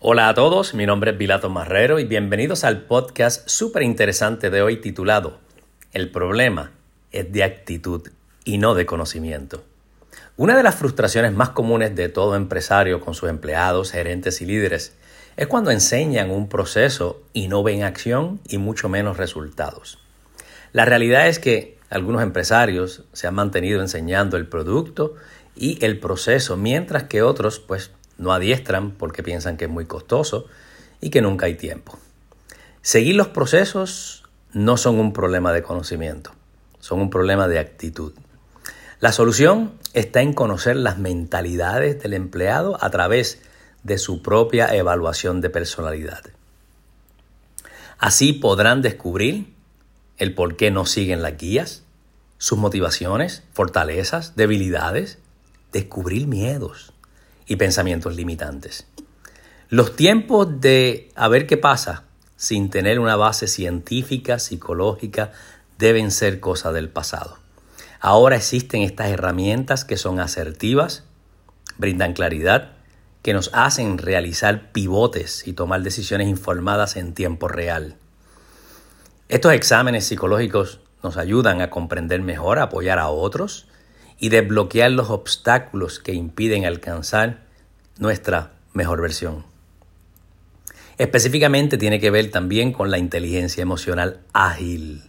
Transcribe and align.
Hola 0.00 0.28
a 0.28 0.34
todos, 0.34 0.74
mi 0.74 0.86
nombre 0.86 1.10
es 1.10 1.18
Vilato 1.18 1.50
Marrero 1.50 1.98
y 1.98 2.04
bienvenidos 2.04 2.62
al 2.62 2.82
podcast 2.82 3.48
súper 3.48 3.82
interesante 3.82 4.48
de 4.48 4.62
hoy 4.62 4.76
titulado 4.76 5.40
El 5.92 6.12
problema 6.12 6.70
es 7.10 7.32
de 7.32 7.42
actitud 7.42 8.08
y 8.44 8.58
no 8.58 8.76
de 8.76 8.86
conocimiento. 8.86 9.64
Una 10.36 10.56
de 10.56 10.62
las 10.62 10.76
frustraciones 10.76 11.32
más 11.32 11.48
comunes 11.48 11.96
de 11.96 12.08
todo 12.08 12.36
empresario 12.36 13.00
con 13.00 13.14
sus 13.14 13.28
empleados, 13.28 13.90
gerentes 13.90 14.40
y 14.40 14.46
líderes 14.46 14.94
es 15.36 15.48
cuando 15.48 15.72
enseñan 15.72 16.30
un 16.30 16.48
proceso 16.48 17.20
y 17.32 17.48
no 17.48 17.64
ven 17.64 17.82
acción 17.82 18.38
y 18.46 18.58
mucho 18.58 18.88
menos 18.88 19.16
resultados. 19.16 19.98
La 20.72 20.84
realidad 20.84 21.26
es 21.26 21.40
que 21.40 21.76
algunos 21.90 22.22
empresarios 22.22 23.02
se 23.12 23.26
han 23.26 23.34
mantenido 23.34 23.80
enseñando 23.80 24.36
el 24.36 24.46
producto 24.46 25.16
y 25.56 25.84
el 25.84 25.98
proceso, 25.98 26.56
mientras 26.56 27.02
que 27.04 27.22
otros 27.22 27.58
pues 27.58 27.90
no 28.18 28.32
adiestran 28.32 28.90
porque 28.90 29.22
piensan 29.22 29.56
que 29.56 29.64
es 29.64 29.70
muy 29.70 29.86
costoso 29.86 30.46
y 31.00 31.10
que 31.10 31.22
nunca 31.22 31.46
hay 31.46 31.54
tiempo. 31.54 31.98
Seguir 32.82 33.16
los 33.16 33.28
procesos 33.28 34.24
no 34.52 34.76
son 34.76 34.98
un 34.98 35.12
problema 35.12 35.52
de 35.52 35.62
conocimiento, 35.62 36.32
son 36.80 37.00
un 37.00 37.10
problema 37.10 37.48
de 37.48 37.58
actitud. 37.58 38.12
La 39.00 39.12
solución 39.12 39.72
está 39.94 40.22
en 40.22 40.32
conocer 40.32 40.76
las 40.76 40.98
mentalidades 40.98 42.02
del 42.02 42.14
empleado 42.14 42.76
a 42.82 42.90
través 42.90 43.40
de 43.84 43.98
su 43.98 44.22
propia 44.22 44.74
evaluación 44.74 45.40
de 45.40 45.50
personalidad. 45.50 46.22
Así 47.98 48.32
podrán 48.32 48.82
descubrir 48.82 49.54
el 50.18 50.34
por 50.34 50.56
qué 50.56 50.70
no 50.70 50.84
siguen 50.84 51.22
las 51.22 51.36
guías, 51.36 51.84
sus 52.38 52.58
motivaciones, 52.58 53.44
fortalezas, 53.52 54.34
debilidades, 54.36 55.18
descubrir 55.72 56.26
miedos, 56.26 56.92
y 57.48 57.56
pensamientos 57.56 58.14
limitantes. 58.14 58.86
Los 59.68 59.96
tiempos 59.96 60.60
de 60.60 61.10
a 61.16 61.28
ver 61.28 61.46
qué 61.46 61.56
pasa 61.56 62.04
sin 62.36 62.70
tener 62.70 63.00
una 63.00 63.16
base 63.16 63.48
científica, 63.48 64.38
psicológica, 64.38 65.32
deben 65.76 66.12
ser 66.12 66.38
cosa 66.38 66.70
del 66.72 66.88
pasado. 66.88 67.38
Ahora 68.00 68.36
existen 68.36 68.82
estas 68.82 69.08
herramientas 69.08 69.84
que 69.84 69.96
son 69.96 70.20
asertivas, 70.20 71.02
brindan 71.78 72.12
claridad, 72.12 72.72
que 73.22 73.32
nos 73.32 73.50
hacen 73.52 73.98
realizar 73.98 74.70
pivotes 74.70 75.48
y 75.48 75.52
tomar 75.52 75.82
decisiones 75.82 76.28
informadas 76.28 76.96
en 76.96 77.12
tiempo 77.12 77.48
real. 77.48 77.96
Estos 79.28 79.52
exámenes 79.52 80.06
psicológicos 80.06 80.80
nos 81.02 81.16
ayudan 81.16 81.60
a 81.60 81.70
comprender 81.70 82.22
mejor, 82.22 82.60
a 82.60 82.64
apoyar 82.64 83.00
a 83.00 83.08
otros 83.08 83.66
y 84.18 84.30
desbloquear 84.30 84.90
los 84.90 85.10
obstáculos 85.10 85.98
que 85.98 86.12
impiden 86.12 86.64
alcanzar 86.64 87.40
nuestra 87.98 88.52
mejor 88.72 89.00
versión. 89.00 89.44
Específicamente 90.98 91.78
tiene 91.78 92.00
que 92.00 92.10
ver 92.10 92.30
también 92.30 92.72
con 92.72 92.90
la 92.90 92.98
inteligencia 92.98 93.62
emocional 93.62 94.20
ágil, 94.32 95.04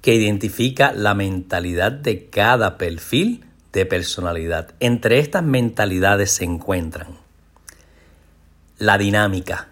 que 0.00 0.14
identifica 0.14 0.92
la 0.92 1.14
mentalidad 1.14 1.92
de 1.92 2.30
cada 2.30 2.78
perfil 2.78 3.44
de 3.72 3.84
personalidad. 3.84 4.74
Entre 4.80 5.18
estas 5.18 5.42
mentalidades 5.42 6.30
se 6.32 6.44
encuentran 6.44 7.18
la 8.78 8.96
dinámica, 8.96 9.68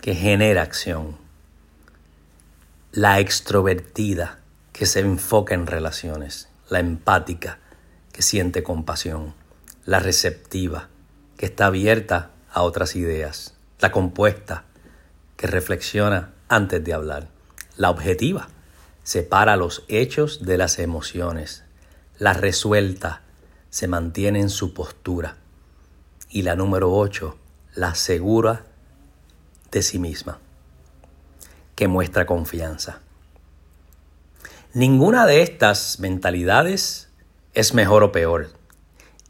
que 0.00 0.14
genera 0.14 0.62
acción, 0.62 1.18
la 2.90 3.20
extrovertida, 3.20 4.38
que 4.72 4.86
se 4.86 5.00
enfoca 5.00 5.54
en 5.54 5.66
relaciones, 5.66 6.48
la 6.70 6.80
empática, 6.80 7.58
que 8.16 8.22
siente 8.22 8.62
compasión, 8.62 9.34
la 9.84 9.98
receptiva, 9.98 10.88
que 11.36 11.44
está 11.44 11.66
abierta 11.66 12.30
a 12.50 12.62
otras 12.62 12.96
ideas, 12.96 13.52
la 13.78 13.92
compuesta, 13.92 14.64
que 15.36 15.46
reflexiona 15.46 16.32
antes 16.48 16.82
de 16.82 16.94
hablar, 16.94 17.28
la 17.76 17.90
objetiva, 17.90 18.48
separa 19.02 19.56
los 19.56 19.84
hechos 19.88 20.46
de 20.46 20.56
las 20.56 20.78
emociones, 20.78 21.64
la 22.18 22.32
resuelta, 22.32 23.20
se 23.68 23.86
mantiene 23.86 24.40
en 24.40 24.48
su 24.48 24.72
postura, 24.72 25.36
y 26.30 26.40
la 26.40 26.56
número 26.56 26.94
8, 26.94 27.36
la 27.74 27.94
segura 27.94 28.64
de 29.70 29.82
sí 29.82 29.98
misma, 29.98 30.38
que 31.74 31.86
muestra 31.86 32.24
confianza. 32.24 33.00
Ninguna 34.72 35.26
de 35.26 35.42
estas 35.42 36.00
mentalidades 36.00 37.05
es 37.56 37.72
mejor 37.72 38.04
o 38.04 38.12
peor, 38.12 38.50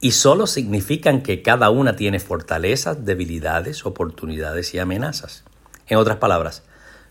y 0.00 0.10
solo 0.10 0.48
significan 0.48 1.22
que 1.22 1.42
cada 1.42 1.70
una 1.70 1.94
tiene 1.94 2.18
fortalezas, 2.18 3.04
debilidades, 3.04 3.86
oportunidades 3.86 4.74
y 4.74 4.80
amenazas. 4.80 5.44
En 5.86 5.96
otras 5.96 6.16
palabras, 6.16 6.64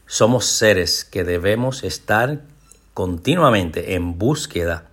somos 0.06 0.46
seres 0.46 1.06
que 1.06 1.24
debemos 1.24 1.86
estar 1.86 2.42
continuamente 2.94 3.96
en 3.96 4.18
búsqueda 4.20 4.90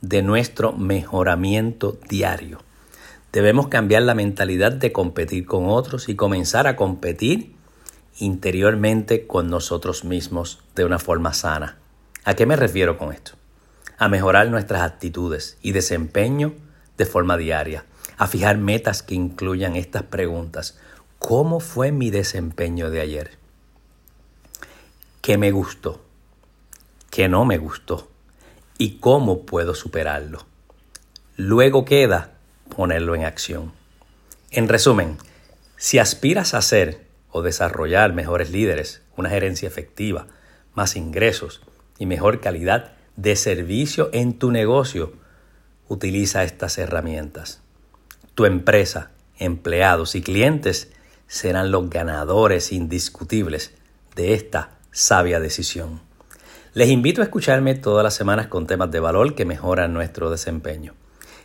de 0.00 0.22
nuestro 0.22 0.72
mejoramiento 0.72 1.98
diario. 2.08 2.60
Debemos 3.30 3.68
cambiar 3.68 4.02
la 4.04 4.14
mentalidad 4.14 4.72
de 4.72 4.90
competir 4.90 5.44
con 5.44 5.68
otros 5.68 6.08
y 6.08 6.16
comenzar 6.16 6.66
a 6.66 6.76
competir 6.76 7.54
interiormente 8.18 9.26
con 9.26 9.50
nosotros 9.50 10.02
mismos 10.02 10.60
de 10.74 10.86
una 10.86 10.98
forma 10.98 11.34
sana. 11.34 11.76
¿A 12.24 12.32
qué 12.32 12.46
me 12.46 12.56
refiero 12.56 12.96
con 12.96 13.12
esto? 13.12 13.32
A 13.98 14.08
mejorar 14.08 14.48
nuestras 14.48 14.82
actitudes 14.82 15.58
y 15.60 15.72
desempeño 15.72 16.54
de 16.96 17.06
forma 17.06 17.36
diaria, 17.36 17.84
a 18.16 18.26
fijar 18.26 18.58
metas 18.58 19.02
que 19.02 19.14
incluyan 19.14 19.76
estas 19.76 20.02
preguntas. 20.04 20.78
¿Cómo 21.18 21.60
fue 21.60 21.92
mi 21.92 22.10
desempeño 22.10 22.90
de 22.90 23.00
ayer? 23.00 23.38
¿Qué 25.20 25.36
me 25.36 25.50
gustó? 25.50 26.00
¿Qué 27.10 27.28
no 27.28 27.44
me 27.44 27.58
gustó? 27.58 28.08
¿Y 28.76 28.98
cómo 28.98 29.46
puedo 29.46 29.74
superarlo? 29.74 30.46
Luego 31.36 31.84
queda 31.84 32.34
ponerlo 32.74 33.14
en 33.14 33.24
acción. 33.24 33.72
En 34.50 34.68
resumen, 34.68 35.18
si 35.76 35.98
aspiras 35.98 36.54
a 36.54 36.62
ser 36.62 37.06
o 37.30 37.42
desarrollar 37.42 38.12
mejores 38.12 38.50
líderes, 38.50 39.02
una 39.16 39.30
gerencia 39.30 39.66
efectiva, 39.66 40.26
más 40.74 40.96
ingresos 40.96 41.62
y 41.98 42.06
mejor 42.06 42.40
calidad 42.40 42.92
de 43.18 43.34
servicio 43.34 44.10
en 44.12 44.38
tu 44.38 44.52
negocio, 44.52 45.12
utiliza 45.88 46.44
estas 46.44 46.78
herramientas. 46.78 47.60
Tu 48.36 48.44
empresa, 48.44 49.10
empleados 49.38 50.14
y 50.14 50.22
clientes 50.22 50.92
serán 51.26 51.72
los 51.72 51.90
ganadores 51.90 52.70
indiscutibles 52.70 53.74
de 54.14 54.34
esta 54.34 54.78
sabia 54.92 55.40
decisión. 55.40 56.00
Les 56.74 56.90
invito 56.90 57.20
a 57.20 57.24
escucharme 57.24 57.74
todas 57.74 58.04
las 58.04 58.14
semanas 58.14 58.46
con 58.46 58.68
temas 58.68 58.92
de 58.92 59.00
valor 59.00 59.34
que 59.34 59.44
mejoran 59.44 59.92
nuestro 59.92 60.30
desempeño. 60.30 60.94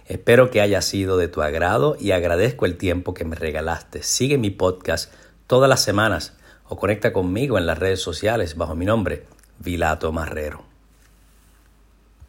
Espero 0.05 0.51
que 0.51 0.61
haya 0.61 0.81
sido 0.83 1.17
de 1.17 1.27
tu 1.27 1.41
agrado 1.41 1.97
y 1.99 2.11
agradezco 2.11 2.67
el 2.67 2.77
tiempo 2.77 3.15
que 3.15 3.25
me 3.25 3.35
regalaste. 3.35 4.03
Sigue 4.03 4.37
mi 4.37 4.51
podcast 4.51 5.11
todas 5.47 5.67
las 5.67 5.81
semanas 5.81 6.33
o 6.65 6.77
conecta 6.77 7.11
conmigo 7.13 7.57
en 7.57 7.65
las 7.65 7.79
redes 7.79 8.01
sociales 8.01 8.57
bajo 8.57 8.75
mi 8.75 8.85
nombre, 8.85 9.25
Vilato 9.57 10.11
Marrero. 10.11 10.72